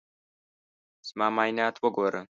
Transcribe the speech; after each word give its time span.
زما 1.07 1.27
معاینات 1.35 1.75
وګوره. 1.79 2.21